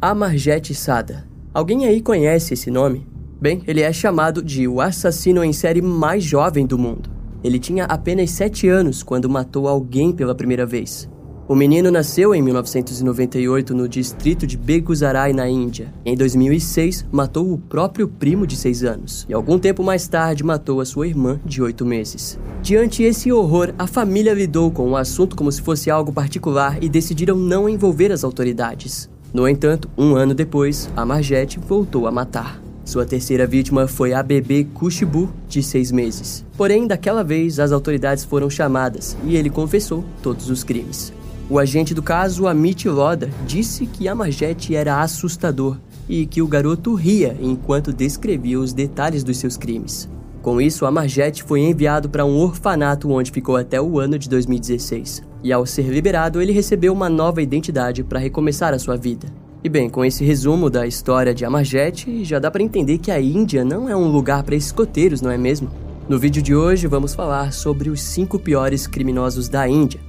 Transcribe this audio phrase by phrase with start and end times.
[0.00, 1.26] Amarjet Sada.
[1.52, 3.04] Alguém aí conhece esse nome?
[3.40, 7.10] Bem, ele é chamado de o assassino em série mais jovem do mundo.
[7.42, 11.08] Ele tinha apenas 7 anos quando matou alguém pela primeira vez.
[11.48, 15.92] O menino nasceu em 1998 no distrito de Begusarai, na Índia.
[16.04, 20.80] Em 2006, matou o próprio primo de 6 anos e algum tempo mais tarde matou
[20.80, 22.38] a sua irmã de 8 meses.
[22.62, 26.88] Diante esse horror, a família lidou com o assunto como se fosse algo particular e
[26.88, 29.10] decidiram não envolver as autoridades.
[29.32, 32.60] No entanto, um ano depois, a Margette voltou a matar.
[32.82, 36.44] Sua terceira vítima foi a bebê Kushibu, de seis meses.
[36.56, 41.12] Porém, daquela vez, as autoridades foram chamadas e ele confessou todos os crimes.
[41.50, 45.76] O agente do caso, Amit Loda, disse que a Margette era assustador
[46.08, 50.08] e que o garoto ria enquanto descrevia os detalhes dos seus crimes.
[50.48, 54.30] Com isso, a Margette foi enviado para um orfanato onde ficou até o ano de
[54.30, 55.22] 2016.
[55.44, 59.28] E ao ser liberado, ele recebeu uma nova identidade para recomeçar a sua vida.
[59.62, 63.20] E bem, com esse resumo da história de Amarjet, já dá para entender que a
[63.20, 65.70] Índia não é um lugar para escoteiros, não é mesmo?
[66.08, 70.07] No vídeo de hoje vamos falar sobre os 5 piores criminosos da Índia.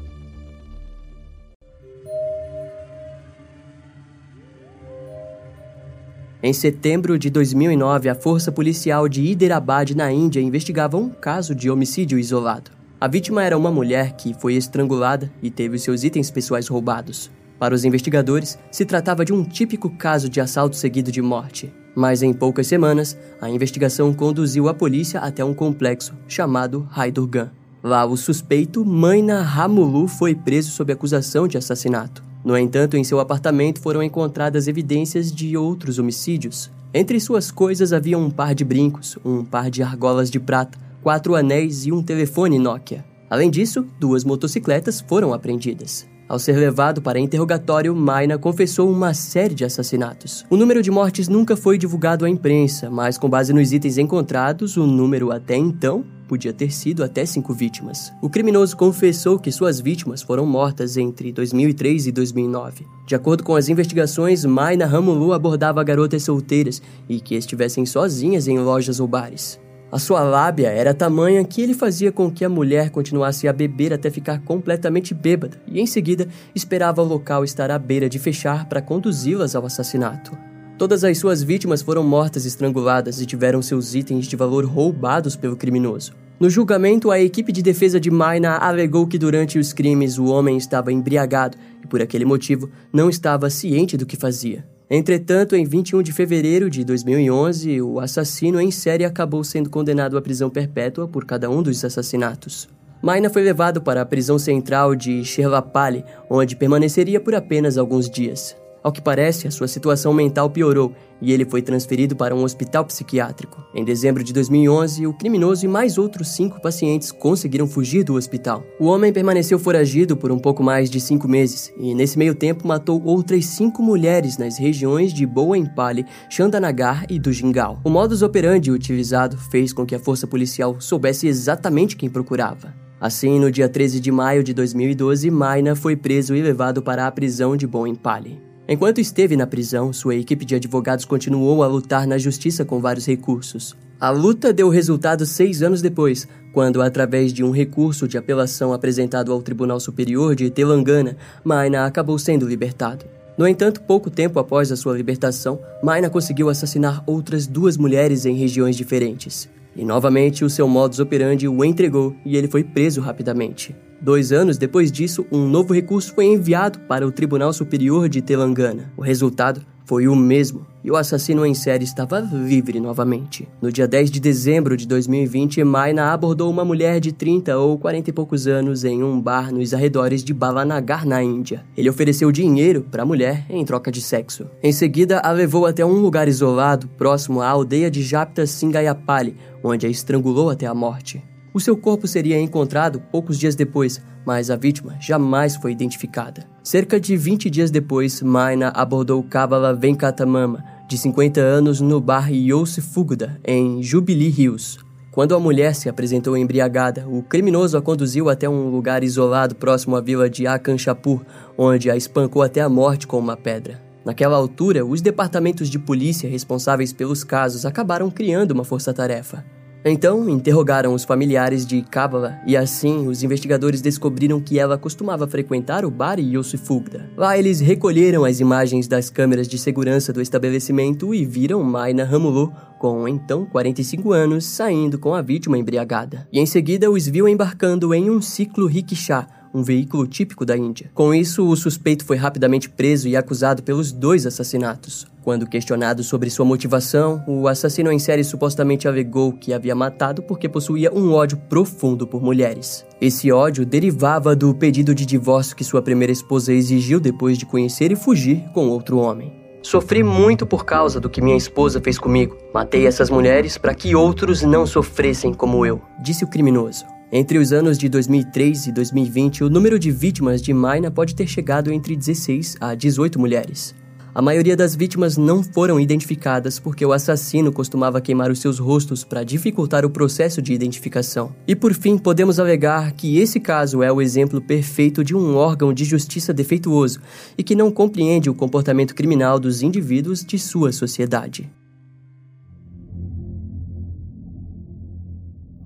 [6.42, 11.70] Em setembro de 2009, a Força Policial de Hyderabad, na Índia, investigava um caso de
[11.70, 12.72] homicídio isolado.
[12.98, 17.30] A vítima era uma mulher que foi estrangulada e teve seus itens pessoais roubados.
[17.60, 21.74] Para os investigadores, se tratava de um típico caso de assalto seguido de morte.
[21.94, 27.52] Mas em poucas semanas, a investigação conduziu a polícia até um complexo chamado Haidurgan.
[27.84, 32.29] Lá, o suspeito, Maina Ramulu, foi preso sob acusação de assassinato.
[32.44, 36.72] No entanto, em seu apartamento foram encontradas evidências de outros homicídios.
[36.94, 41.36] Entre suas coisas havia um par de brincos, um par de argolas de prata, quatro
[41.36, 43.06] anéis e um telefone Nokia.
[43.30, 46.08] Além disso, duas motocicletas foram apreendidas.
[46.28, 50.46] Ao ser levado para interrogatório, Maina confessou uma série de assassinatos.
[50.50, 54.78] O número de mortes nunca foi divulgado à imprensa, mas com base nos itens encontrados,
[54.78, 58.14] o número até então podia ter sido até cinco vítimas.
[58.22, 62.86] O criminoso confessou que suas vítimas foram mortas entre 2003 e 2009.
[63.08, 66.80] De acordo com as investigações, Maina Ramulu abordava garotas solteiras
[67.10, 69.60] e que estivessem sozinhas em lojas ou bares.
[69.92, 73.92] A sua lábia era tamanha que ele fazia com que a mulher continuasse a beber
[73.92, 78.70] até ficar completamente bêbada e, em seguida, esperava o local estar à beira de fechar
[78.70, 80.49] para conduzi-las ao assassinato.
[80.80, 85.58] Todas as suas vítimas foram mortas estranguladas e tiveram seus itens de valor roubados pelo
[85.58, 86.14] criminoso.
[86.40, 90.56] No julgamento, a equipe de defesa de Maina alegou que durante os crimes o homem
[90.56, 94.66] estava embriagado e, por aquele motivo, não estava ciente do que fazia.
[94.90, 100.22] Entretanto, em 21 de fevereiro de 2011, o assassino em série acabou sendo condenado à
[100.22, 102.70] prisão perpétua por cada um dos assassinatos.
[103.02, 108.56] Maina foi levado para a prisão central de Sherlapali, onde permaneceria por apenas alguns dias.
[108.84, 112.86] Ao que parece, a sua situação mental piorou e ele foi transferido para um hospital
[112.86, 113.62] psiquiátrico.
[113.76, 118.64] Em dezembro de 2011, o criminoso e mais outros cinco pacientes conseguiram fugir do hospital.
[118.80, 122.68] O homem permaneceu foragido por um pouco mais de cinco meses e, nesse meio tempo,
[122.68, 127.80] matou outras cinco mulheres nas regiões de Boa Empale, Chandanagar e do Jingal.
[127.84, 132.74] O modus operandi utilizado fez com que a força policial soubesse exatamente quem procurava.
[133.00, 137.12] Assim, no dia 13 de maio de 2012, Maina foi preso e levado para a
[137.12, 138.49] prisão de Boa Empale.
[138.72, 143.08] Enquanto esteve na prisão, sua equipe de advogados continuou a lutar na justiça com vários
[143.08, 143.76] recursos.
[144.00, 149.34] A luta deu resultado seis anos depois, quando, através de um recurso de apelação apresentado
[149.34, 153.06] ao Tribunal Superior de Telangana, Maina acabou sendo libertado.
[153.36, 158.36] No entanto, pouco tempo após a sua libertação, Maina conseguiu assassinar outras duas mulheres em
[158.36, 159.50] regiões diferentes.
[159.76, 163.76] E novamente o seu modus operandi o entregou e ele foi preso rapidamente.
[164.02, 168.92] Dois anos depois disso, um novo recurso foi enviado para o Tribunal Superior de Telangana.
[168.96, 173.48] O resultado foi o mesmo e o assassino em série estava livre novamente.
[173.62, 178.10] No dia 10 de dezembro de 2020, Maina abordou uma mulher de 30 ou 40
[178.10, 181.66] e poucos anos em um bar nos arredores de Balanagar, na Índia.
[181.76, 184.46] Ele ofereceu dinheiro para a mulher em troca de sexo.
[184.64, 189.86] Em seguida, a levou até um lugar isolado, próximo à aldeia de Japta Singayapali, onde
[189.86, 191.22] a estrangulou até a morte.
[191.52, 196.46] O seu corpo seria encontrado poucos dias depois, mas a vítima jamais foi identificada.
[196.62, 202.82] Cerca de 20 dias depois, Maina abordou Kavala Venkatamama, de 50 anos, no bar Yose
[202.82, 204.78] Fuguda, em Jubilee Hills.
[205.12, 209.96] Quando a mulher se apresentou embriagada, o criminoso a conduziu até um lugar isolado próximo
[209.96, 211.26] à vila de Akanchapur,
[211.58, 213.82] onde a espancou até a morte com uma pedra.
[214.06, 219.44] Naquela altura, os departamentos de polícia responsáveis pelos casos acabaram criando uma força-tarefa.
[219.84, 225.86] Então, interrogaram os familiares de Kavala e assim os investigadores descobriram que ela costumava frequentar
[225.86, 227.10] o bar Yosifugda.
[227.16, 232.54] Lá eles recolheram as imagens das câmeras de segurança do estabelecimento e viram Maina Ramulo,
[232.78, 236.28] com então 45 anos, saindo com a vítima embriagada.
[236.32, 240.90] E em seguida os viu embarcando em um ciclo rickshaw um veículo típico da Índia.
[240.94, 245.08] Com isso, o suspeito foi rapidamente preso e acusado pelos dois assassinatos.
[245.24, 250.50] Quando questionado sobre sua motivação, o assassino em série supostamente alegou que havia matado porque
[250.50, 252.86] possuía um ódio profundo por mulheres.
[253.02, 257.92] Esse ódio derivava do pedido de divórcio que sua primeira esposa exigiu depois de conhecer
[257.92, 259.40] e fugir com outro homem.
[259.62, 262.38] Sofri muito por causa do que minha esposa fez comigo.
[262.54, 266.86] Matei essas mulheres para que outros não sofressem como eu, disse o criminoso.
[267.12, 271.26] Entre os anos de 2003 e 2020, o número de vítimas de Maina pode ter
[271.26, 273.74] chegado entre 16 a 18 mulheres.
[274.14, 279.04] A maioria das vítimas não foram identificadas porque o assassino costumava queimar os seus rostos
[279.04, 281.34] para dificultar o processo de identificação.
[281.48, 285.74] E por fim, podemos alegar que esse caso é o exemplo perfeito de um órgão
[285.74, 287.00] de justiça defeituoso
[287.36, 291.50] e que não compreende o comportamento criminal dos indivíduos de sua sociedade.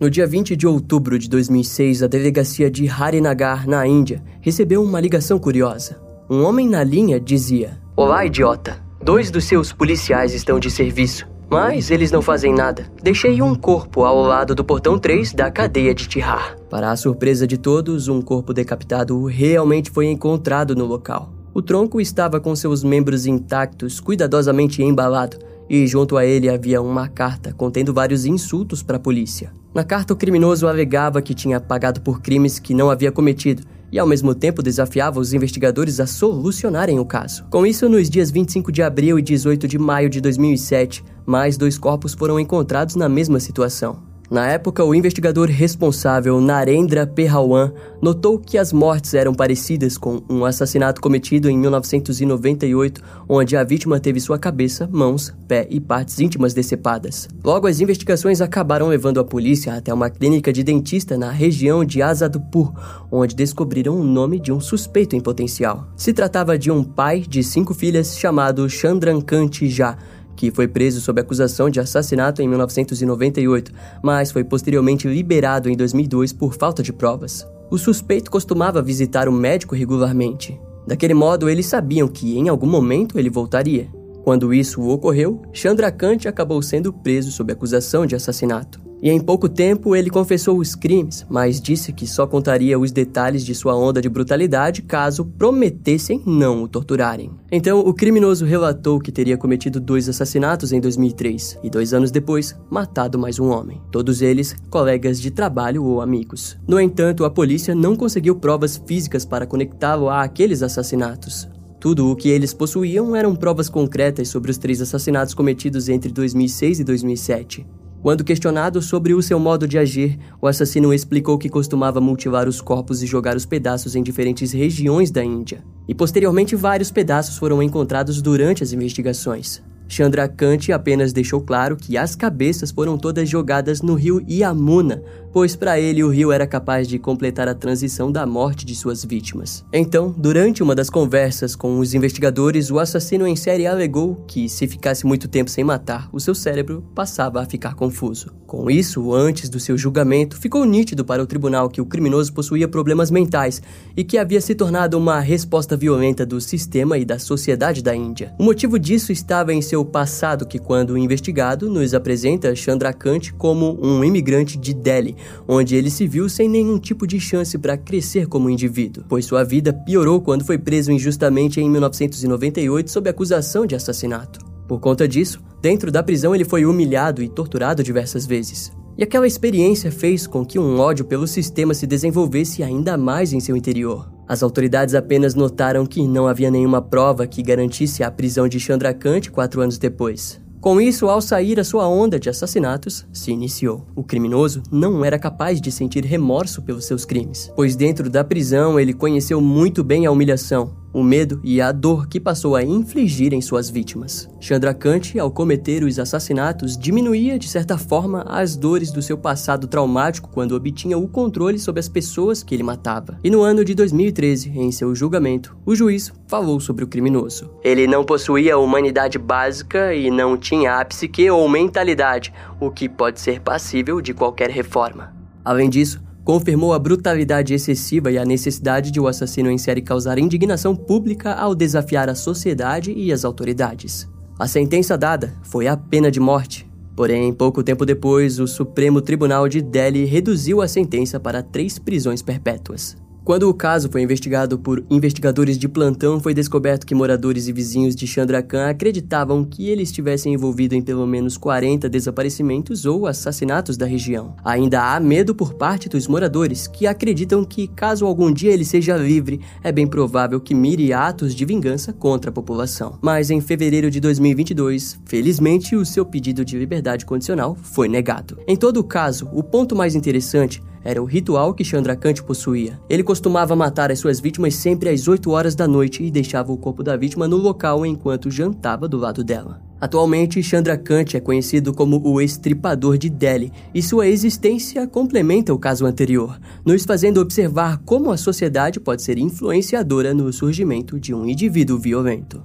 [0.03, 4.99] No dia 20 de outubro de 2006, a delegacia de Harinagar, na Índia, recebeu uma
[4.99, 5.97] ligação curiosa.
[6.29, 8.83] Um homem na linha dizia: Olá, idiota.
[9.01, 12.85] Dois dos seus policiais estão de serviço, mas eles não fazem nada.
[13.01, 16.57] Deixei um corpo ao lado do portão 3 da cadeia de Tihar.
[16.69, 21.31] Para a surpresa de todos, um corpo decapitado realmente foi encontrado no local.
[21.53, 25.37] O tronco estava com seus membros intactos, cuidadosamente embalado,
[25.75, 29.51] e junto a ele havia uma carta contendo vários insultos para a polícia.
[29.73, 33.97] Na carta, o criminoso alegava que tinha pagado por crimes que não havia cometido e,
[33.97, 37.45] ao mesmo tempo, desafiava os investigadores a solucionarem o caso.
[37.49, 41.75] Com isso, nos dias 25 de abril e 18 de maio de 2007, mais dois
[41.75, 44.12] corpos foram encontrados na mesma situação.
[44.33, 47.71] Na época, o investigador responsável, Narendra Perhawan,
[48.01, 52.99] notou que as mortes eram parecidas com um assassinato cometido em 1998,
[53.29, 57.29] onde a vítima teve sua cabeça, mãos, pé e partes íntimas decepadas.
[57.43, 62.01] Logo, as investigações acabaram levando a polícia até uma clínica de dentista na região de
[62.01, 62.73] Azadpur,
[63.11, 65.87] onde descobriram o nome de um suspeito em potencial.
[65.95, 69.95] Se tratava de um pai de cinco filhas chamado Chandrakant Jha,
[70.35, 73.71] que foi preso sob acusação de assassinato em 1998,
[74.03, 77.47] mas foi posteriormente liberado em 2002 por falta de provas.
[77.69, 80.59] O suspeito costumava visitar o médico regularmente.
[80.85, 83.89] Daquele modo, eles sabiam que em algum momento ele voltaria.
[84.23, 88.92] Quando isso ocorreu, Chandrakant acabou sendo preso sob acusação de assassinato.
[89.03, 93.43] E em pouco tempo ele confessou os crimes, mas disse que só contaria os detalhes
[93.43, 97.29] de sua onda de brutalidade caso prometessem não o torturarem.
[97.51, 102.55] Então, o criminoso relatou que teria cometido dois assassinatos em 2003 e dois anos depois
[102.69, 106.57] matado mais um homem, todos eles colegas de trabalho ou amigos.
[106.65, 111.45] No entanto, a polícia não conseguiu provas físicas para conectá-lo a aqueles assassinatos.
[111.77, 116.79] Tudo o que eles possuíam eram provas concretas sobre os três assassinatos cometidos entre 2006
[116.79, 117.82] e 2007.
[118.03, 122.59] Quando questionado sobre o seu modo de agir, o assassino explicou que costumava mutilar os
[122.59, 125.63] corpos e jogar os pedaços em diferentes regiões da Índia.
[125.87, 129.63] E posteriormente, vários pedaços foram encontrados durante as investigações.
[129.87, 135.01] Chandra Kant apenas deixou claro que as cabeças foram todas jogadas no rio Yamuna,
[135.33, 139.03] pois para ele o rio era capaz de completar a transição da morte de suas
[139.03, 139.65] vítimas.
[139.73, 144.67] Então, durante uma das conversas com os investigadores, o assassino em série alegou que se
[144.67, 148.31] ficasse muito tempo sem matar, o seu cérebro passava a ficar confuso.
[148.45, 152.67] Com isso, antes do seu julgamento, ficou nítido para o tribunal que o criminoso possuía
[152.67, 153.59] problemas mentais
[153.97, 158.31] e que havia se tornado uma resposta violenta do sistema e da sociedade da Índia.
[158.37, 164.03] O motivo disso estava em seu passado, que, quando investigado, nos apresenta Chandrakant como um
[164.03, 165.15] imigrante de Delhi,
[165.47, 169.43] onde ele se viu sem nenhum tipo de chance para crescer como indivíduo, pois sua
[169.43, 174.39] vida piorou quando foi preso injustamente em 1998 sob acusação de assassinato.
[174.67, 178.71] Por conta disso, dentro da prisão ele foi humilhado e torturado diversas vezes.
[178.97, 183.39] E aquela experiência fez com que um ódio pelo sistema se desenvolvesse ainda mais em
[183.39, 184.11] seu interior.
[184.27, 189.29] As autoridades apenas notaram que não havia nenhuma prova que garantisse a prisão de Chandrakant
[189.29, 190.39] quatro anos depois.
[190.63, 193.85] Com isso, ao sair a sua onda de assassinatos, se iniciou.
[193.93, 198.79] O criminoso não era capaz de sentir remorso pelos seus crimes, pois dentro da prisão
[198.79, 200.82] ele conheceu muito bem a humilhação.
[200.93, 204.29] O medo e a dor que passou a infligir em suas vítimas.
[204.39, 210.29] Chandrakant, ao cometer os assassinatos, diminuía de certa forma as dores do seu passado traumático
[210.29, 213.17] quando obtinha o controle sobre as pessoas que ele matava.
[213.23, 217.49] E no ano de 2013, em seu julgamento, o juiz falou sobre o criminoso.
[217.63, 223.19] Ele não possuía humanidade básica e não tinha a psique ou mentalidade, o que pode
[223.19, 225.13] ser passível de qualquer reforma.
[225.43, 230.17] Além disso, confirmou a brutalidade excessiva e a necessidade de o assassino em série causar
[230.17, 234.07] indignação pública ao desafiar a sociedade e as autoridades.
[234.39, 236.67] A sentença dada foi a pena de morte.
[236.95, 242.21] Porém, pouco tempo depois, o Supremo Tribunal de Delhi reduziu a sentença para três prisões
[242.21, 242.95] perpétuas.
[243.23, 247.95] Quando o caso foi investigado por investigadores de plantão, foi descoberto que moradores e vizinhos
[247.95, 253.85] de Chandrakhan acreditavam que ele estivesse envolvido em pelo menos 40 desaparecimentos ou assassinatos da
[253.85, 254.35] região.
[254.43, 258.97] Ainda há medo por parte dos moradores, que acreditam que, caso algum dia ele seja
[258.97, 262.99] livre, é bem provável que mire atos de vingança contra a população.
[263.01, 268.37] Mas em fevereiro de 2022, felizmente, o seu pedido de liberdade condicional foi negado.
[268.45, 272.79] Em todo caso, o ponto mais interessante era o ritual que Chandrakant possuía.
[272.89, 276.57] Ele costumava matar as suas vítimas sempre às 8 horas da noite e deixava o
[276.57, 279.61] corpo da vítima no local enquanto jantava do lado dela.
[279.83, 285.85] Atualmente, Chandrakant é conhecido como o Estripador de Delhi, e sua existência complementa o caso
[285.85, 291.77] anterior, nos fazendo observar como a sociedade pode ser influenciadora no surgimento de um indivíduo
[291.77, 292.41] violento.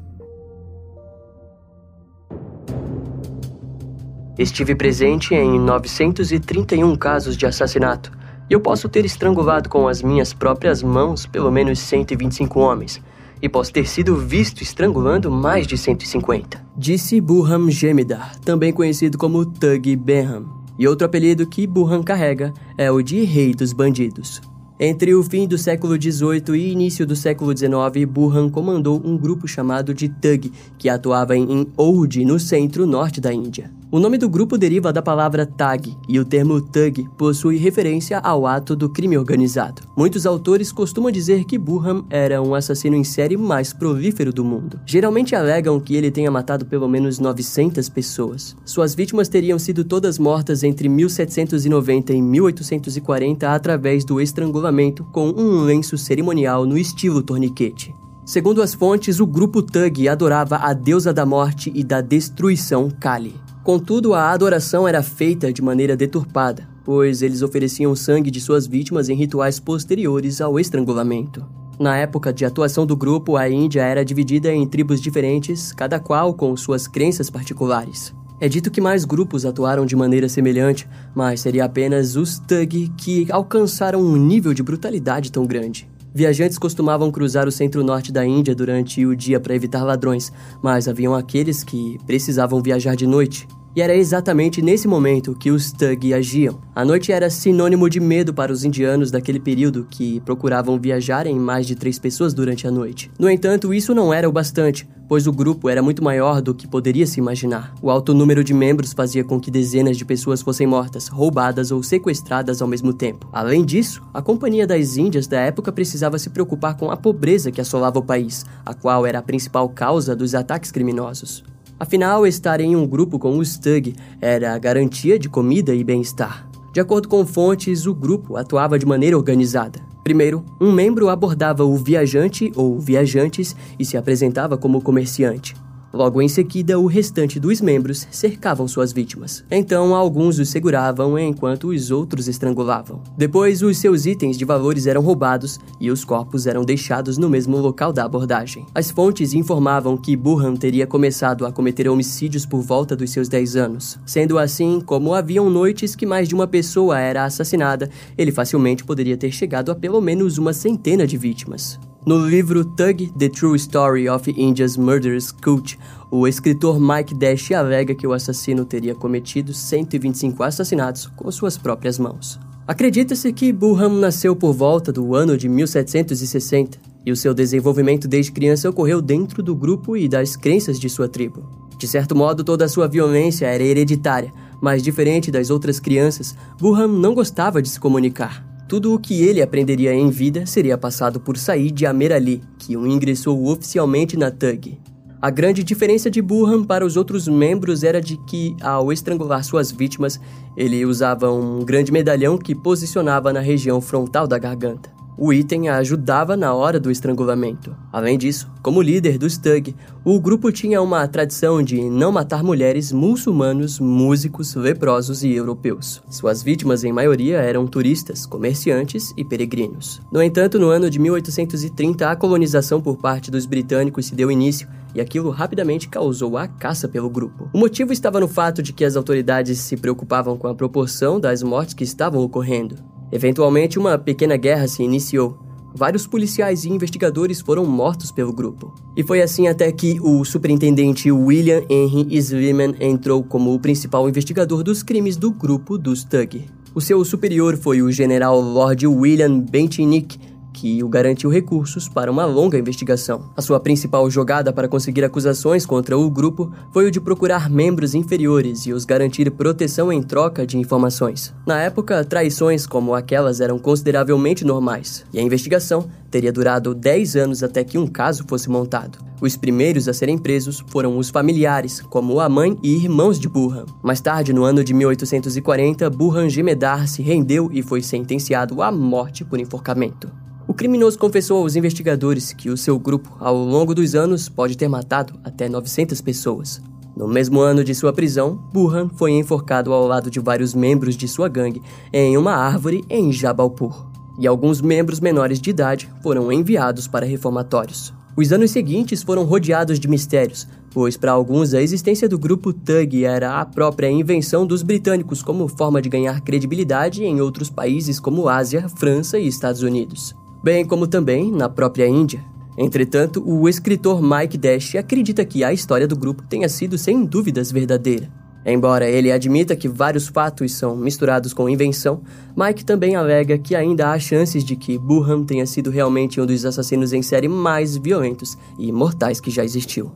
[4.36, 8.10] Estive presente em 931 casos de assassinato,
[8.48, 13.00] eu posso ter estrangulado com as minhas próprias mãos pelo menos 125 homens,
[13.40, 16.60] e posso ter sido visto estrangulando mais de 150.
[16.76, 20.46] Disse Burham Gemidar, também conhecido como Tug Benham.
[20.78, 24.40] E outro apelido que Burham carrega é o de Rei dos Bandidos.
[24.80, 29.48] Entre o fim do século XVIII e início do século XIX, Burhan comandou um grupo
[29.48, 33.72] chamado de Thug, que atuava em Oudh, no centro-norte da Índia.
[33.90, 38.46] O nome do grupo deriva da palavra tag, e o termo thug possui referência ao
[38.46, 39.80] ato do crime organizado.
[39.96, 44.78] Muitos autores costumam dizer que Burham era um assassino em série mais prolífero do mundo.
[44.84, 48.54] Geralmente alegam que ele tenha matado pelo menos 900 pessoas.
[48.62, 55.62] Suas vítimas teriam sido todas mortas entre 1790 e 1840 através do estrangulamento com um
[55.62, 57.94] lenço cerimonial no estilo torniquete.
[58.22, 63.47] Segundo as fontes, o grupo Thug adorava a deusa da morte e da destruição Kali.
[63.68, 69.10] Contudo, a adoração era feita de maneira deturpada, pois eles ofereciam sangue de suas vítimas
[69.10, 71.44] em rituais posteriores ao estrangulamento.
[71.78, 76.32] Na época de atuação do grupo, a Índia era dividida em tribos diferentes, cada qual
[76.32, 78.14] com suas crenças particulares.
[78.40, 83.30] É dito que mais grupos atuaram de maneira semelhante, mas seria apenas os Thug que
[83.30, 85.86] alcançaram um nível de brutalidade tão grande.
[86.14, 90.32] Viajantes costumavam cruzar o centro-norte da Índia durante o dia para evitar ladrões,
[90.62, 93.46] mas haviam aqueles que precisavam viajar de noite.
[93.76, 96.60] E era exatamente nesse momento que os Thug agiam.
[96.74, 101.38] A noite era sinônimo de medo para os indianos daquele período que procuravam viajar em
[101.38, 103.10] mais de três pessoas durante a noite.
[103.18, 106.66] No entanto, isso não era o bastante, pois o grupo era muito maior do que
[106.66, 107.74] poderia se imaginar.
[107.80, 111.82] O alto número de membros fazia com que dezenas de pessoas fossem mortas, roubadas ou
[111.82, 113.28] sequestradas ao mesmo tempo.
[113.32, 117.60] Além disso, a Companhia das Índias da época precisava se preocupar com a pobreza que
[117.60, 121.44] assolava o país, a qual era a principal causa dos ataques criminosos.
[121.80, 126.48] Afinal, estar em um grupo com os Thug era a garantia de comida e bem-estar.
[126.72, 129.80] De acordo com fontes, o grupo atuava de maneira organizada.
[130.02, 135.54] Primeiro, um membro abordava o viajante ou viajantes e se apresentava como comerciante.
[135.92, 139.42] Logo em seguida, o restante dos membros cercavam suas vítimas.
[139.50, 143.02] Então, alguns os seguravam enquanto os outros estrangulavam.
[143.16, 147.56] Depois, os seus itens de valores eram roubados e os corpos eram deixados no mesmo
[147.56, 148.66] local da abordagem.
[148.74, 153.56] As fontes informavam que Burhan teria começado a cometer homicídios por volta dos seus 10
[153.56, 153.98] anos.
[154.04, 159.16] Sendo assim, como haviam noites que mais de uma pessoa era assassinada, ele facilmente poderia
[159.16, 161.78] ter chegado a pelo menos uma centena de vítimas.
[162.08, 165.78] No livro Thug: The True Story of India's Murderous Cult,
[166.10, 171.98] o escritor Mike Dash alega que o assassino teria cometido 125 assassinatos com suas próprias
[171.98, 172.40] mãos.
[172.66, 178.32] Acredita-se que Burham nasceu por volta do ano de 1760 e o seu desenvolvimento desde
[178.32, 181.46] criança ocorreu dentro do grupo e das crenças de sua tribo.
[181.78, 186.88] De certo modo, toda a sua violência era hereditária, mas diferente das outras crianças, Burham
[186.88, 188.47] não gostava de se comunicar.
[188.68, 192.86] Tudo o que ele aprenderia em vida seria passado por Said Amer Ali, que o
[192.86, 194.78] ingressou oficialmente na Thug.
[195.22, 199.72] A grande diferença de Burhan para os outros membros era de que, ao estrangular suas
[199.72, 200.20] vítimas,
[200.54, 204.97] ele usava um grande medalhão que posicionava na região frontal da garganta.
[205.20, 207.74] O item a ajudava na hora do estrangulamento.
[207.92, 212.92] Além disso, como líder do Stug, o grupo tinha uma tradição de não matar mulheres,
[212.92, 216.00] muçulmanos, músicos, leprosos e europeus.
[216.08, 220.00] Suas vítimas, em maioria, eram turistas, comerciantes e peregrinos.
[220.12, 224.68] No entanto, no ano de 1830, a colonização por parte dos britânicos se deu início
[224.94, 227.50] e aquilo rapidamente causou a caça pelo grupo.
[227.52, 231.42] O motivo estava no fato de que as autoridades se preocupavam com a proporção das
[231.42, 232.76] mortes que estavam ocorrendo.
[233.10, 235.38] Eventualmente, uma pequena guerra se iniciou.
[235.74, 238.74] Vários policiais e investigadores foram mortos pelo grupo.
[238.96, 244.62] E foi assim até que o superintendente William Henry Sleeman entrou como o principal investigador
[244.62, 246.46] dos crimes do grupo dos Tug.
[246.74, 250.18] O seu superior foi o general Lord William Bentinick,
[250.58, 253.30] que o garantiu recursos para uma longa investigação.
[253.36, 257.94] A sua principal jogada para conseguir acusações contra o grupo foi o de procurar membros
[257.94, 261.32] inferiores e os garantir proteção em troca de informações.
[261.46, 267.42] Na época, traições como aquelas eram consideravelmente normais, e a investigação teria durado 10 anos
[267.44, 268.98] até que um caso fosse montado.
[269.20, 273.66] Os primeiros a serem presos foram os familiares, como a mãe e irmãos de Burhan.
[273.82, 279.24] Mais tarde, no ano de 1840, Burhan Gemedar se rendeu e foi sentenciado à morte
[279.24, 280.10] por enforcamento.
[280.58, 285.14] Criminoso confessou aos investigadores que o seu grupo, ao longo dos anos, pode ter matado
[285.22, 286.60] até 900 pessoas.
[286.96, 291.06] No mesmo ano de sua prisão, Burhan foi enforcado ao lado de vários membros de
[291.06, 291.62] sua gangue
[291.92, 293.86] em uma árvore em Jabalpur,
[294.18, 297.94] e alguns membros menores de idade foram enviados para reformatórios.
[298.16, 303.04] Os anos seguintes foram rodeados de mistérios, pois para alguns a existência do grupo Thug
[303.04, 308.28] era a própria invenção dos britânicos como forma de ganhar credibilidade em outros países como
[308.28, 312.24] Ásia, França e Estados Unidos bem como também na própria Índia.
[312.56, 317.52] Entretanto, o escritor Mike Dash acredita que a história do grupo tenha sido sem dúvidas
[317.52, 318.10] verdadeira.
[318.44, 322.00] Embora ele admita que vários fatos são misturados com invenção,
[322.36, 326.44] Mike também alega que ainda há chances de que Burham tenha sido realmente um dos
[326.44, 329.92] assassinos em série mais violentos e mortais que já existiu.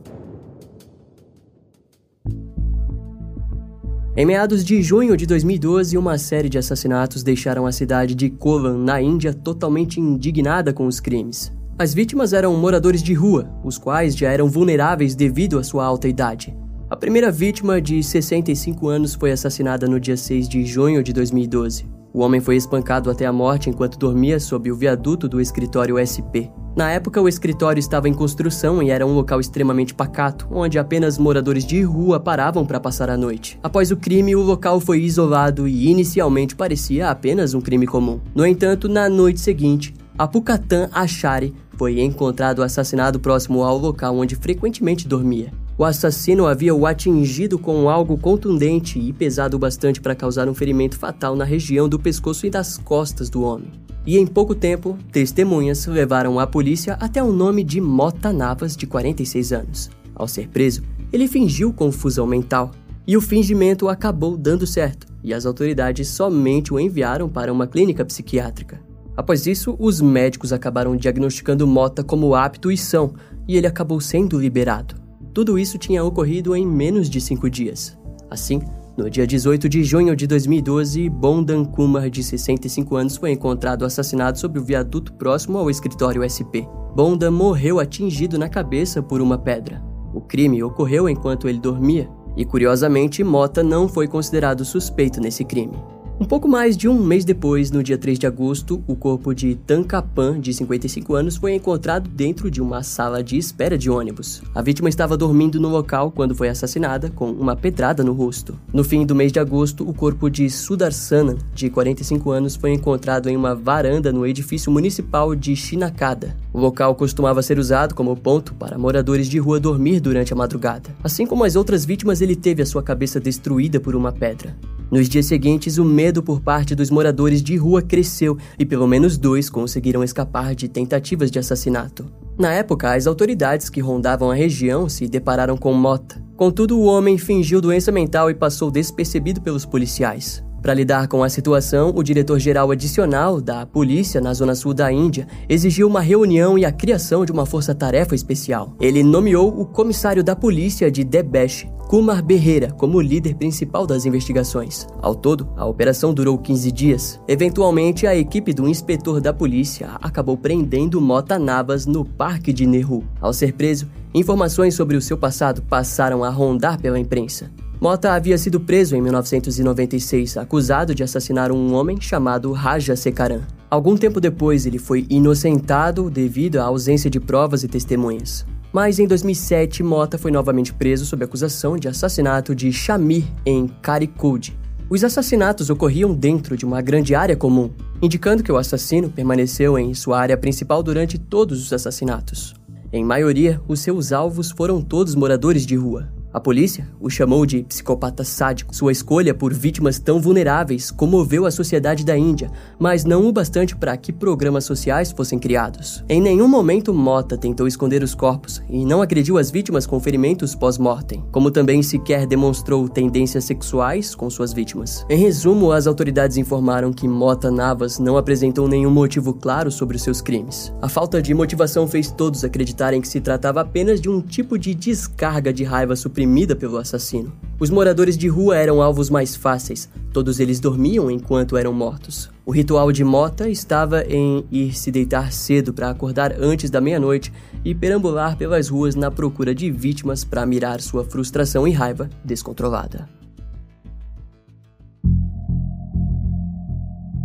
[4.14, 8.76] Em meados de junho de 2012, uma série de assassinatos deixaram a cidade de Kolan,
[8.76, 11.50] na Índia, totalmente indignada com os crimes.
[11.78, 16.08] As vítimas eram moradores de rua, os quais já eram vulneráveis devido à sua alta
[16.08, 16.54] idade.
[16.92, 21.86] A primeira vítima, de 65 anos, foi assassinada no dia 6 de junho de 2012.
[22.12, 26.52] O homem foi espancado até a morte enquanto dormia sob o viaduto do escritório SP.
[26.76, 31.16] Na época, o escritório estava em construção e era um local extremamente pacato, onde apenas
[31.16, 33.58] moradores de rua paravam para passar a noite.
[33.62, 38.20] Após o crime, o local foi isolado e inicialmente parecia apenas um crime comum.
[38.34, 45.08] No entanto, na noite seguinte, Apukatan Achari foi encontrado assassinado próximo ao local onde frequentemente
[45.08, 45.61] dormia.
[45.82, 50.96] O assassino havia o atingido com algo contundente e pesado bastante para causar um ferimento
[50.96, 53.66] fatal na região do pescoço e das costas do homem.
[54.06, 58.86] E em pouco tempo, testemunhas levaram a polícia até o nome de Mota Navas, de
[58.86, 59.90] 46 anos.
[60.14, 62.70] Ao ser preso, ele fingiu confusão mental,
[63.04, 68.04] e o fingimento acabou dando certo, e as autoridades somente o enviaram para uma clínica
[68.04, 68.80] psiquiátrica.
[69.16, 73.14] Após isso, os médicos acabaram diagnosticando Mota como apto e são,
[73.48, 75.01] e ele acabou sendo liberado.
[75.34, 77.96] Tudo isso tinha ocorrido em menos de cinco dias.
[78.30, 78.60] Assim,
[78.96, 84.38] no dia 18 de junho de 2012, Bondan Kumar, de 65 anos, foi encontrado assassinado
[84.38, 86.68] sobre o viaduto próximo ao escritório SP.
[86.94, 89.82] Bondan morreu atingido na cabeça por uma pedra.
[90.12, 95.78] O crime ocorreu enquanto ele dormia, e curiosamente, Mota não foi considerado suspeito nesse crime.
[96.22, 99.56] Um pouco mais de um mês depois, no dia 3 de agosto, o corpo de
[99.56, 104.40] Tankapan, de 55 anos, foi encontrado dentro de uma sala de espera de ônibus.
[104.54, 108.56] A vítima estava dormindo no local quando foi assassinada, com uma pedrada no rosto.
[108.72, 113.28] No fim do mês de agosto, o corpo de Sudarsana, de 45 anos, foi encontrado
[113.28, 116.36] em uma varanda no edifício municipal de Shinakada.
[116.52, 120.94] O local costumava ser usado como ponto para moradores de rua dormir durante a madrugada.
[121.02, 124.56] Assim como as outras vítimas, ele teve a sua cabeça destruída por uma pedra.
[124.92, 129.16] Nos dias seguintes, o medo por parte dos moradores de rua cresceu e pelo menos
[129.16, 132.04] dois conseguiram escapar de tentativas de assassinato.
[132.36, 136.20] Na época, as autoridades que rondavam a região se depararam com Mota.
[136.36, 140.42] Contudo, o homem fingiu doença mental e passou despercebido pelos policiais.
[140.62, 145.26] Para lidar com a situação, o diretor-geral adicional da polícia na zona sul da Índia
[145.48, 148.76] exigiu uma reunião e a criação de uma força-tarefa especial.
[148.80, 154.86] Ele nomeou o comissário da polícia de Debesh, Kumar Berreira, como líder principal das investigações.
[155.02, 157.20] Ao todo, a operação durou 15 dias.
[157.26, 163.02] Eventualmente, a equipe do inspetor da polícia acabou prendendo Mota Navas no Parque de Nehru.
[163.20, 167.50] Ao ser preso, informações sobre o seu passado passaram a rondar pela imprensa.
[167.82, 173.40] Mota havia sido preso em 1996, acusado de assassinar um homem chamado Raja Sekaran.
[173.68, 178.46] Algum tempo depois, ele foi inocentado devido à ausência de provas e testemunhas.
[178.72, 184.56] Mas em 2007, Mota foi novamente preso sob acusação de assassinato de Shamir em Caricude.
[184.88, 187.68] Os assassinatos ocorriam dentro de uma grande área comum,
[188.00, 192.54] indicando que o assassino permaneceu em sua área principal durante todos os assassinatos.
[192.92, 196.21] Em maioria, os seus alvos foram todos moradores de rua.
[196.32, 198.74] A polícia o chamou de psicopata sádico.
[198.74, 203.76] Sua escolha por vítimas tão vulneráveis comoveu a sociedade da Índia, mas não o bastante
[203.76, 206.02] para que programas sociais fossem criados.
[206.08, 210.54] Em nenhum momento Mota tentou esconder os corpos e não agrediu as vítimas com ferimentos
[210.54, 215.04] pós-mortem, como também sequer demonstrou tendências sexuais com suas vítimas.
[215.10, 220.22] Em resumo, as autoridades informaram que Mota Navas não apresentou nenhum motivo claro sobre seus
[220.22, 220.72] crimes.
[220.80, 224.74] A falta de motivação fez todos acreditarem que se tratava apenas de um tipo de
[224.74, 227.32] descarga de raiva suprimida oprimida pelo assassino.
[227.58, 232.30] Os moradores de rua eram alvos mais fáceis, todos eles dormiam enquanto eram mortos.
[232.46, 237.32] O ritual de Mota estava em ir se deitar cedo para acordar antes da meia-noite
[237.64, 243.21] e perambular pelas ruas na procura de vítimas para mirar sua frustração e raiva descontrolada.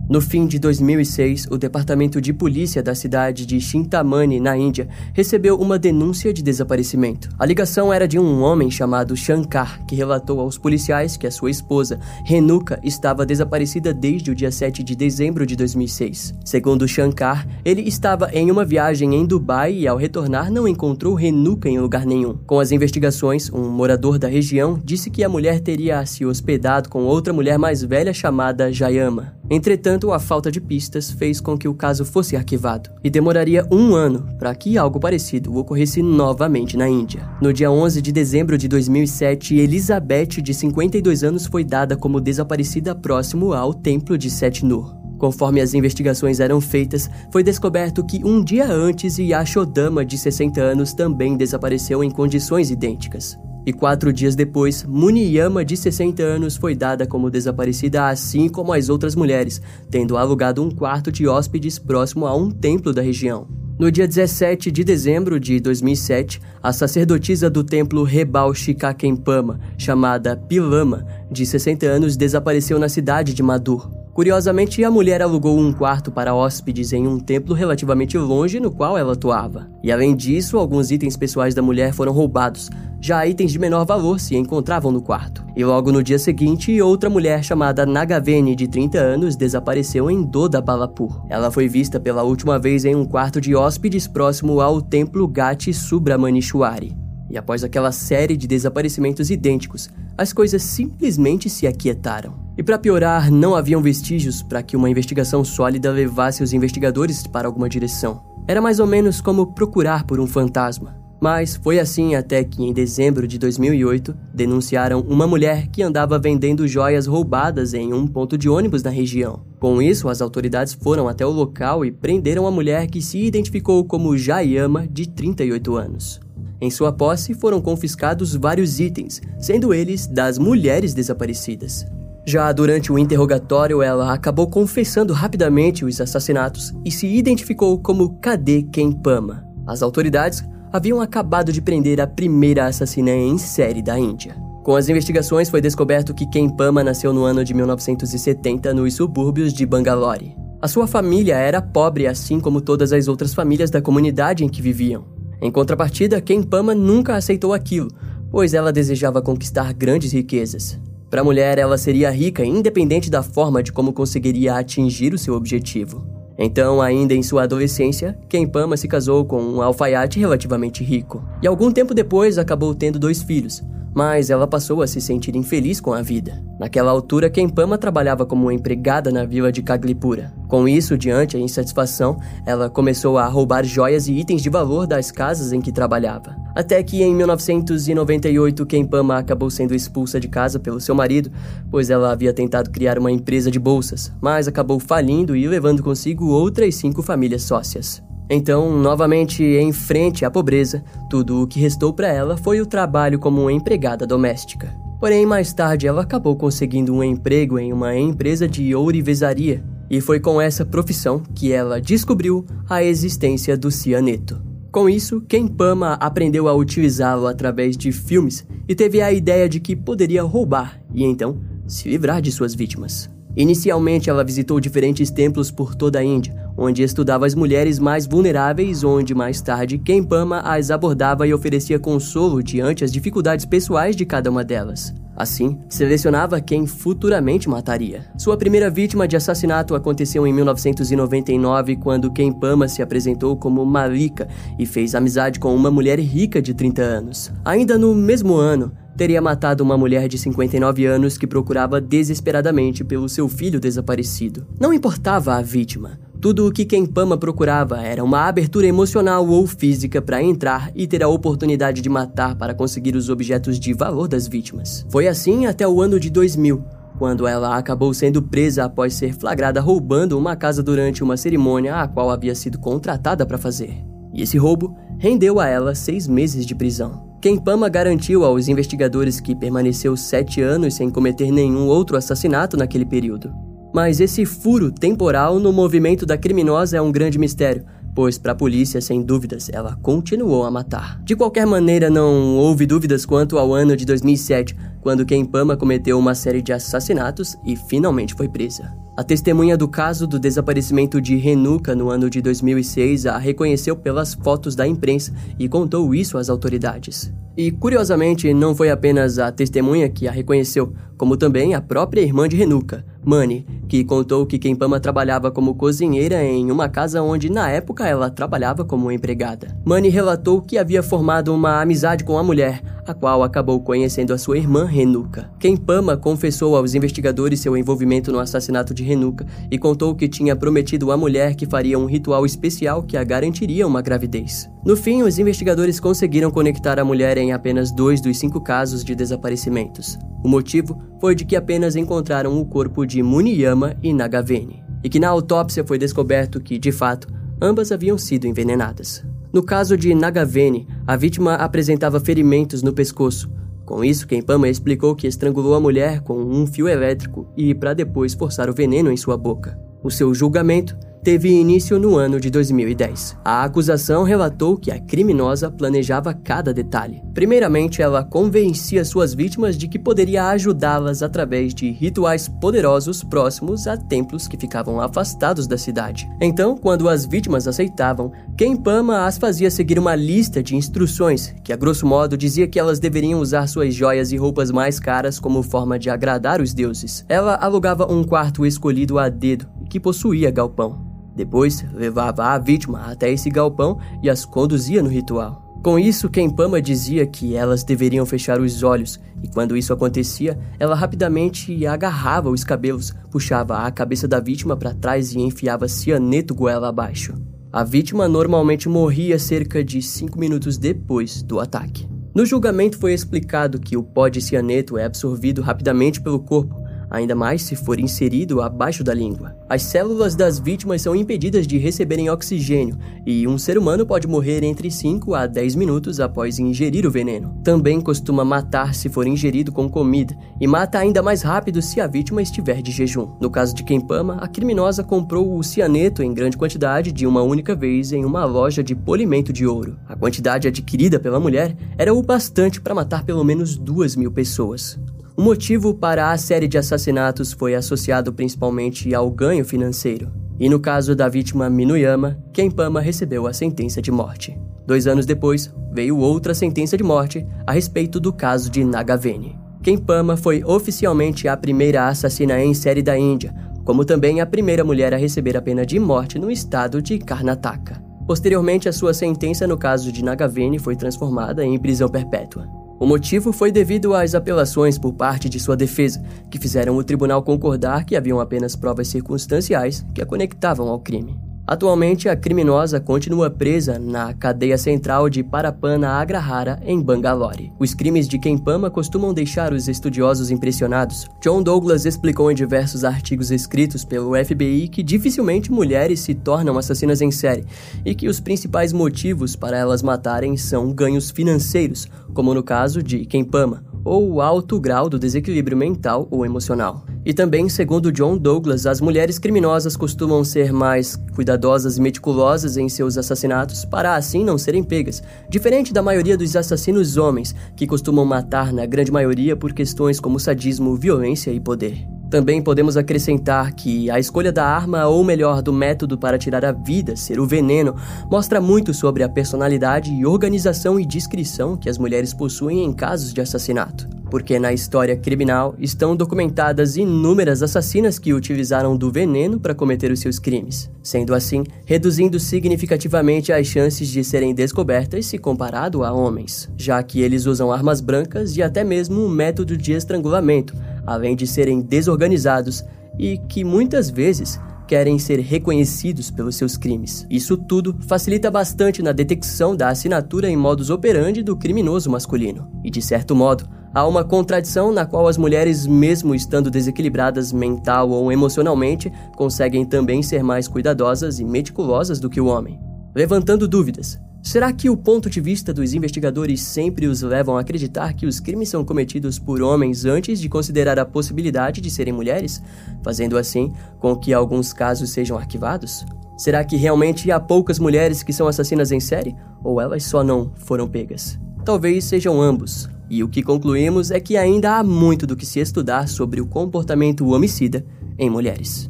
[0.09, 5.57] No fim de 2006, o Departamento de Polícia da cidade de Chintamani, na Índia, recebeu
[5.57, 7.27] uma denúncia de desaparecimento.
[7.37, 11.51] A ligação era de um homem chamado Shankar, que relatou aos policiais que a sua
[11.51, 16.33] esposa, Renuka, estava desaparecida desde o dia 7 de dezembro de 2006.
[16.45, 21.67] Segundo Shankar, ele estava em uma viagem em Dubai e, ao retornar, não encontrou Renuka
[21.67, 22.37] em lugar nenhum.
[22.47, 27.03] Com as investigações, um morador da região disse que a mulher teria se hospedado com
[27.03, 29.36] outra mulher mais velha chamada Jayama.
[29.49, 33.95] Entretanto, a falta de pistas fez com que o caso fosse arquivado, e demoraria um
[33.95, 37.27] ano para que algo parecido ocorresse novamente na Índia.
[37.41, 42.93] No dia 11 de dezembro de 2007, Elizabeth, de 52 anos, foi dada como desaparecida
[42.93, 44.95] próximo ao Templo de Set Nur.
[45.17, 50.93] Conforme as investigações eram feitas, foi descoberto que um dia antes Yashodama, de 60 anos,
[50.93, 53.37] também desapareceu em condições idênticas.
[53.67, 58.87] E quatro dias depois, Muniyama, de 60 anos, foi dada como desaparecida, assim como as
[58.87, 63.45] outras mulheres, tendo alugado um quarto de hóspedes próximo a um templo da região.
[63.77, 71.05] No dia 17 de dezembro de 2007, a sacerdotisa do templo Rebal Shikakempama, chamada Pilama,
[71.29, 73.91] de 60 anos, desapareceu na cidade de Madur.
[74.17, 78.97] Curiosamente, a mulher alugou um quarto para hóspedes em um templo relativamente longe no qual
[78.97, 79.69] ela atuava.
[79.83, 82.67] E além disso, alguns itens pessoais da mulher foram roubados,
[82.99, 85.45] já itens de menor valor se encontravam no quarto.
[85.55, 91.23] E logo no dia seguinte, outra mulher chamada Nagaveni, de 30 anos, desapareceu em Dodabalapur.
[91.29, 95.71] Ela foi vista pela última vez em um quarto de hóspedes próximo ao templo Gati
[95.71, 96.97] Subramanichuari.
[97.29, 102.46] E após aquela série de desaparecimentos idênticos, as coisas simplesmente se aquietaram.
[102.57, 107.47] E para piorar, não haviam vestígios para que uma investigação sólida levasse os investigadores para
[107.47, 108.23] alguma direção.
[108.47, 110.97] Era mais ou menos como procurar por um fantasma.
[111.21, 116.67] Mas foi assim até que, em dezembro de 2008, denunciaram uma mulher que andava vendendo
[116.67, 119.41] joias roubadas em um ponto de ônibus na região.
[119.59, 123.83] Com isso, as autoridades foram até o local e prenderam a mulher que se identificou
[123.85, 126.19] como Jayama, de 38 anos.
[126.59, 131.85] Em sua posse foram confiscados vários itens, sendo eles das mulheres desaparecidas.
[132.29, 138.63] Já durante o interrogatório, ela acabou confessando rapidamente os assassinatos e se identificou como Kade
[138.63, 139.45] Kempama.
[139.65, 144.35] As autoridades haviam acabado de prender a primeira assassina em série da Índia.
[144.65, 149.65] Com as investigações, foi descoberto que Kempama nasceu no ano de 1970 nos subúrbios de
[149.65, 150.35] Bangalore.
[150.61, 154.61] A sua família era pobre, assim como todas as outras famílias da comunidade em que
[154.61, 155.05] viviam.
[155.41, 157.89] Em contrapartida, Kempama nunca aceitou aquilo,
[158.29, 160.77] pois ela desejava conquistar grandes riquezas.
[161.09, 165.35] Para a mulher, ela seria rica independente da forma de como conseguiria atingir o seu
[165.35, 166.05] objetivo.
[166.37, 171.23] Então, ainda em sua adolescência, Kempama se casou com um alfaiate relativamente rico.
[171.41, 173.63] E algum tempo depois acabou tendo dois filhos,
[173.97, 176.39] mas ela passou a se sentir infeliz com a vida.
[176.59, 180.31] Naquela altura, Kempama trabalhava como empregada na vila de Kaglipura.
[180.47, 185.09] Com isso, diante a insatisfação, ela começou a roubar joias e itens de valor das
[185.09, 186.35] casas em que trabalhava.
[186.55, 191.31] Até que em 1998, Kempama acabou sendo expulsa de casa pelo seu marido,
[191.71, 196.27] pois ela havia tentado criar uma empresa de bolsas, mas acabou falindo e levando consigo
[196.27, 198.06] outras cinco famílias sócias.
[198.29, 203.19] Então, novamente em frente à pobreza, tudo o que restou para ela foi o trabalho
[203.19, 204.75] como empregada doméstica.
[204.99, 210.19] Porém, mais tarde ela acabou conseguindo um emprego em uma empresa de ourivesaria, e foi
[210.19, 214.41] com essa profissão que ela descobriu a existência do cianeto.
[214.71, 219.59] Com isso, Ken Pama aprendeu a utilizá-lo através de filmes e teve a ideia de
[219.59, 223.09] que poderia roubar e então se livrar de suas vítimas.
[223.37, 228.83] Inicialmente, ela visitou diferentes templos por toda a Índia, onde estudava as mulheres mais vulneráveis,
[228.83, 234.31] onde mais tarde Kempama as abordava e oferecia consolo diante as dificuldades pessoais de cada
[234.31, 234.91] uma delas.
[235.15, 238.05] Assim, selecionava quem futuramente mataria.
[238.17, 244.65] Sua primeira vítima de assassinato aconteceu em 1999, quando Kempama se apresentou como Malika e
[244.65, 247.31] fez amizade com uma mulher rica de 30 anos.
[247.45, 253.07] Ainda no mesmo ano, teria matado uma mulher de 59 anos que procurava desesperadamente pelo
[253.07, 254.47] seu filho desaparecido.
[254.59, 255.99] Não importava a vítima.
[256.19, 261.03] Tudo o que Kempama procurava era uma abertura emocional ou física para entrar e ter
[261.03, 264.83] a oportunidade de matar para conseguir os objetos de valor das vítimas.
[264.89, 266.63] Foi assim até o ano de 2000,
[266.97, 271.87] quando ela acabou sendo presa após ser flagrada roubando uma casa durante uma cerimônia a
[271.87, 273.77] qual havia sido contratada para fazer.
[274.11, 277.06] E esse roubo rendeu a ela seis meses de prisão.
[277.19, 283.33] Kempama garantiu aos investigadores que permaneceu sete anos sem cometer nenhum outro assassinato naquele período.
[283.73, 288.35] Mas esse furo temporal no movimento da criminosa é um grande mistério, pois para a
[288.35, 291.01] polícia, sem dúvidas, ela continuou a matar.
[291.03, 296.15] De qualquer maneira, não houve dúvidas quanto ao ano de 2007, quando Kempama cometeu uma
[296.15, 298.73] série de assassinatos e finalmente foi presa.
[298.97, 304.15] A testemunha do caso do desaparecimento de Renuka no ano de 2006 a reconheceu pelas
[304.15, 307.13] fotos da imprensa e contou isso às autoridades.
[307.37, 312.27] E curiosamente, não foi apenas a testemunha que a reconheceu, como também a própria irmã
[312.27, 317.47] de Renuka, Mani, que contou que Kempama trabalhava como cozinheira em uma casa onde na
[317.49, 319.55] época ela trabalhava como empregada.
[319.63, 324.17] Mani relatou que havia formado uma amizade com a mulher, a qual acabou conhecendo a
[324.17, 325.31] sua irmã Renuka.
[325.39, 330.91] Kempama confessou aos investigadores seu envolvimento no assassinato de Renuka e contou que tinha prometido
[330.91, 334.49] à mulher que faria um ritual especial que a garantiria uma gravidez.
[334.63, 338.93] No fim, os investigadores conseguiram conectar a mulher em apenas dois dos cinco casos de
[338.93, 339.97] desaparecimentos.
[340.23, 344.99] O motivo foi de que apenas encontraram o corpo de Muniyama e Nagavene, e que
[344.99, 347.07] na autópsia foi descoberto que, de fato,
[347.41, 349.03] ambas haviam sido envenenadas.
[349.31, 353.29] No caso de Nagavene, a vítima apresentava ferimentos no pescoço.
[353.67, 358.13] Com isso, Kempama explicou que estrangulou a mulher com um fio elétrico e para depois
[358.13, 359.59] forçar o veneno em sua boca.
[359.83, 363.17] O seu julgamento teve início no ano de 2010.
[363.23, 367.01] A acusação relatou que a criminosa planejava cada detalhe.
[367.13, 373.77] Primeiramente, ela convencia suas vítimas de que poderia ajudá-las através de rituais poderosos próximos a
[373.77, 376.07] templos que ficavam afastados da cidade.
[376.21, 381.57] Então, quando as vítimas aceitavam, Kempama as fazia seguir uma lista de instruções que, a
[381.57, 385.79] grosso modo, dizia que elas deveriam usar suas joias e roupas mais caras como forma
[385.79, 387.03] de agradar os deuses.
[387.09, 390.86] Ela alugava um quarto escolhido a dedo que possuía galpão.
[391.17, 395.43] Depois, levava a vítima até esse galpão e as conduzia no ritual.
[395.63, 400.75] Com isso, Kempama dizia que elas deveriam fechar os olhos, e quando isso acontecia, ela
[400.75, 406.69] rapidamente agarrava os cabelos, puxava a cabeça da vítima para trás e enfiava cianeto goela
[406.69, 407.15] abaixo.
[407.51, 411.89] A vítima normalmente morria cerca de 5 minutos depois do ataque.
[412.13, 416.55] No julgamento foi explicado que o pó de cianeto é absorvido rapidamente pelo corpo,
[416.89, 419.35] ainda mais se for inserido abaixo da língua.
[419.49, 424.43] As células das vítimas são impedidas de receberem oxigênio e um ser humano pode morrer
[424.43, 427.39] entre 5 a 10 minutos após ingerir o veneno.
[427.43, 431.87] Também costuma matar se for ingerido com comida e mata ainda mais rápido se a
[431.87, 433.15] vítima estiver de jejum.
[433.21, 437.55] No caso de Kempama, a criminosa comprou o cianeto em grande quantidade de uma única
[437.55, 439.77] vez em uma loja de polimento de ouro.
[439.87, 444.79] A quantidade adquirida pela mulher era o bastante para matar pelo menos duas mil pessoas.
[445.17, 450.11] O motivo para a série de assassinatos foi associado principalmente ao ganho financeiro.
[450.39, 454.37] E no caso da vítima Minuyama, Kempama recebeu a sentença de morte.
[454.67, 459.35] Dois anos depois, veio outra sentença de morte a respeito do caso de Nagaveni.
[459.63, 463.33] Kempama foi oficialmente a primeira assassina em série da Índia,
[463.65, 467.81] como também a primeira mulher a receber a pena de morte no estado de Karnataka.
[468.05, 472.66] Posteriormente, a sua sentença no caso de Nagaveni foi transformada em prisão perpétua.
[472.79, 477.23] O motivo foi devido às apelações por parte de sua defesa, que fizeram o tribunal
[477.23, 481.26] concordar que haviam apenas provas circunstanciais que a conectavam ao crime.
[481.47, 487.53] Atualmente, a criminosa continua presa na cadeia central de Parapana Agrahara, em Bangalore.
[487.57, 491.07] Os crimes de Kempama costumam deixar os estudiosos impressionados.
[491.23, 497.01] John Douglas explicou em diversos artigos escritos pelo FBI que dificilmente mulheres se tornam assassinas
[497.01, 497.45] em série
[497.85, 503.05] e que os principais motivos para elas matarem são ganhos financeiros, como no caso de
[503.05, 506.85] Kempama, ou o alto grau do desequilíbrio mental ou emocional.
[507.05, 512.67] E também, segundo John Douglas, as mulheres criminosas costumam ser mais cuidadosas e meticulosas em
[512.67, 518.03] seus assassinatos para assim não serem pegas, diferente da maioria dos assassinos homens, que costumam
[518.03, 521.96] matar na grande maioria por questões como sadismo, violência e poder.
[522.09, 526.53] Também podemos acrescentar que a escolha da arma, ou melhor, do método para tirar a
[526.53, 527.75] vida, ser o veneno,
[528.09, 533.19] mostra muito sobre a personalidade organização e discrição que as mulheres possuem em casos de
[533.19, 533.89] assassinato.
[534.09, 539.99] Porque na história criminal estão documentadas inúmeras assassinas que utilizaram do veneno para cometer os
[539.99, 546.49] seus crimes, sendo assim reduzindo significativamente as chances de serem descobertas se comparado a homens,
[546.55, 550.55] já que eles usam armas brancas e até mesmo um método de estrangulamento
[550.87, 552.63] além de serem desorganizados
[552.97, 557.05] e que muitas vezes querem ser reconhecidos pelos seus crimes.
[557.09, 562.49] Isso tudo facilita bastante na detecção da assinatura em modus operandi do criminoso masculino.
[562.63, 567.89] E de certo modo, há uma contradição na qual as mulheres, mesmo estando desequilibradas mental
[567.89, 572.59] ou emocionalmente, conseguem também ser mais cuidadosas e meticulosas do que o homem.
[572.93, 577.93] Levantando dúvidas, Será que o ponto de vista dos investigadores sempre os levam a acreditar
[577.93, 582.43] que os crimes são cometidos por homens antes de considerar a possibilidade de serem mulheres,
[582.83, 585.85] fazendo assim com que alguns casos sejam arquivados?
[586.17, 589.15] Será que realmente há poucas mulheres que são assassinas em série?
[589.41, 591.17] Ou elas só não foram pegas?
[591.45, 592.69] Talvez sejam ambos.
[592.89, 596.27] E o que concluímos é que ainda há muito do que se estudar sobre o
[596.27, 597.65] comportamento homicida
[597.97, 598.69] em mulheres.